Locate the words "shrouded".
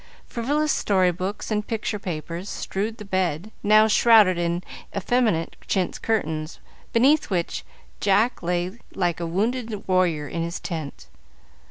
3.87-4.35